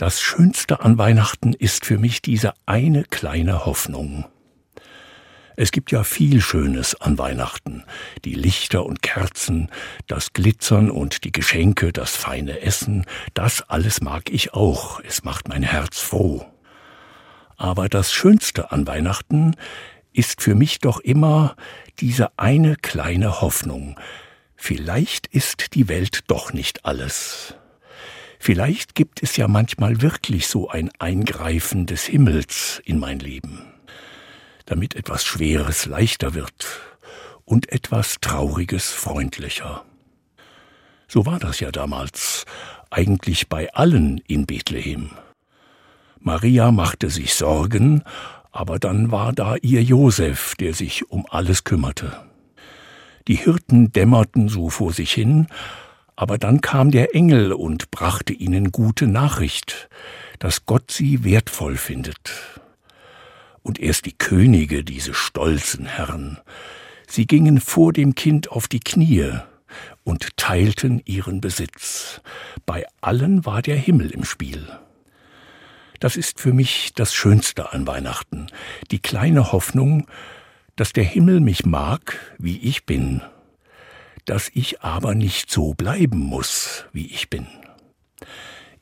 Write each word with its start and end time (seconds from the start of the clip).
Das 0.00 0.22
Schönste 0.22 0.80
an 0.80 0.96
Weihnachten 0.96 1.52
ist 1.52 1.84
für 1.84 1.98
mich 1.98 2.22
diese 2.22 2.54
eine 2.64 3.04
kleine 3.04 3.66
Hoffnung. 3.66 4.24
Es 5.58 5.72
gibt 5.72 5.90
ja 5.90 6.04
viel 6.04 6.40
Schönes 6.40 6.98
an 6.98 7.18
Weihnachten. 7.18 7.84
Die 8.24 8.32
Lichter 8.32 8.86
und 8.86 9.02
Kerzen, 9.02 9.68
das 10.06 10.32
Glitzern 10.32 10.90
und 10.90 11.24
die 11.24 11.32
Geschenke, 11.32 11.92
das 11.92 12.16
feine 12.16 12.62
Essen, 12.62 13.04
das 13.34 13.60
alles 13.68 14.00
mag 14.00 14.30
ich 14.30 14.54
auch. 14.54 15.00
Es 15.00 15.22
macht 15.22 15.48
mein 15.48 15.62
Herz 15.62 15.98
froh. 15.98 16.46
Aber 17.58 17.90
das 17.90 18.10
Schönste 18.10 18.72
an 18.72 18.86
Weihnachten 18.86 19.54
ist 20.14 20.40
für 20.40 20.54
mich 20.54 20.78
doch 20.78 21.00
immer 21.00 21.56
diese 21.98 22.38
eine 22.38 22.76
kleine 22.76 23.42
Hoffnung. 23.42 24.00
Vielleicht 24.56 25.26
ist 25.26 25.74
die 25.74 25.88
Welt 25.88 26.20
doch 26.28 26.54
nicht 26.54 26.86
alles. 26.86 27.54
Vielleicht 28.42 28.94
gibt 28.94 29.22
es 29.22 29.36
ja 29.36 29.48
manchmal 29.48 30.00
wirklich 30.00 30.46
so 30.46 30.70
ein 30.70 30.90
Eingreifen 30.98 31.84
des 31.84 32.06
Himmels 32.06 32.80
in 32.86 32.98
mein 32.98 33.18
Leben, 33.18 33.66
damit 34.64 34.96
etwas 34.96 35.26
Schweres 35.26 35.84
leichter 35.84 36.32
wird 36.32 36.66
und 37.44 37.70
etwas 37.70 38.16
Trauriges 38.22 38.92
freundlicher. 38.92 39.84
So 41.06 41.26
war 41.26 41.38
das 41.38 41.60
ja 41.60 41.70
damals, 41.70 42.46
eigentlich 42.88 43.50
bei 43.50 43.74
allen 43.74 44.22
in 44.26 44.46
Bethlehem. 44.46 45.10
Maria 46.18 46.72
machte 46.72 47.10
sich 47.10 47.34
Sorgen, 47.34 48.04
aber 48.52 48.78
dann 48.78 49.10
war 49.10 49.34
da 49.34 49.56
ihr 49.56 49.82
Josef, 49.82 50.54
der 50.54 50.72
sich 50.72 51.10
um 51.10 51.26
alles 51.28 51.64
kümmerte. 51.64 52.24
Die 53.28 53.36
Hirten 53.36 53.92
dämmerten 53.92 54.48
so 54.48 54.70
vor 54.70 54.94
sich 54.94 55.12
hin, 55.12 55.46
aber 56.20 56.36
dann 56.36 56.60
kam 56.60 56.90
der 56.90 57.14
Engel 57.14 57.54
und 57.54 57.90
brachte 57.90 58.34
ihnen 58.34 58.72
gute 58.72 59.06
Nachricht, 59.06 59.88
dass 60.38 60.66
Gott 60.66 60.90
sie 60.90 61.24
wertvoll 61.24 61.78
findet. 61.78 62.60
Und 63.62 63.80
erst 63.80 64.04
die 64.04 64.12
Könige, 64.12 64.84
diese 64.84 65.14
stolzen 65.14 65.86
Herren, 65.86 66.38
sie 67.08 67.26
gingen 67.26 67.58
vor 67.58 67.94
dem 67.94 68.14
Kind 68.14 68.50
auf 68.50 68.68
die 68.68 68.80
Knie 68.80 69.30
und 70.04 70.36
teilten 70.36 71.00
ihren 71.06 71.40
Besitz. 71.40 72.20
Bei 72.66 72.84
allen 73.00 73.46
war 73.46 73.62
der 73.62 73.76
Himmel 73.76 74.10
im 74.10 74.24
Spiel. 74.24 74.68
Das 76.00 76.18
ist 76.18 76.38
für 76.38 76.52
mich 76.52 76.92
das 76.94 77.14
Schönste 77.14 77.72
an 77.72 77.86
Weihnachten, 77.86 78.48
die 78.90 79.00
kleine 79.00 79.52
Hoffnung, 79.52 80.06
dass 80.76 80.92
der 80.92 81.04
Himmel 81.04 81.40
mich 81.40 81.64
mag, 81.64 82.18
wie 82.36 82.58
ich 82.58 82.84
bin 82.84 83.22
dass 84.24 84.50
ich 84.54 84.82
aber 84.82 85.14
nicht 85.14 85.50
so 85.50 85.74
bleiben 85.74 86.18
muss, 86.18 86.84
wie 86.92 87.06
ich 87.06 87.30
bin. 87.30 87.46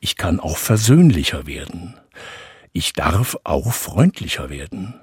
Ich 0.00 0.16
kann 0.16 0.40
auch 0.40 0.56
versöhnlicher 0.56 1.46
werden. 1.46 1.94
Ich 2.72 2.92
darf 2.92 3.36
auch 3.44 3.72
freundlicher 3.72 4.50
werden. 4.50 4.94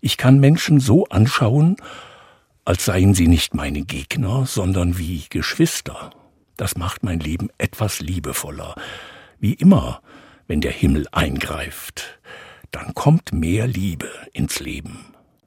Ich 0.00 0.16
kann 0.16 0.40
Menschen 0.40 0.80
so 0.80 1.06
anschauen, 1.06 1.76
als 2.64 2.84
seien 2.84 3.14
sie 3.14 3.28
nicht 3.28 3.54
meine 3.54 3.82
Gegner, 3.82 4.46
sondern 4.46 4.98
wie 4.98 5.24
Geschwister. 5.30 6.10
Das 6.56 6.76
macht 6.76 7.02
mein 7.02 7.20
Leben 7.20 7.48
etwas 7.58 8.00
liebevoller. 8.00 8.74
Wie 9.38 9.54
immer, 9.54 10.02
wenn 10.46 10.60
der 10.60 10.72
Himmel 10.72 11.06
eingreift, 11.12 12.20
dann 12.70 12.94
kommt 12.94 13.32
mehr 13.32 13.66
Liebe 13.66 14.08
ins 14.32 14.60
Leben. 14.60 15.14